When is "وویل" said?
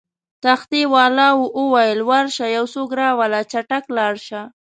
1.61-1.99